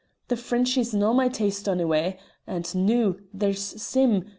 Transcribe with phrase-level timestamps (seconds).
[0.29, 2.17] The Frenchy's no' my taste onyway;
[2.47, 4.23] and noo, there's Sim!